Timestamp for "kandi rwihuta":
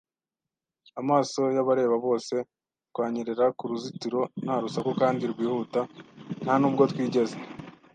5.01-5.81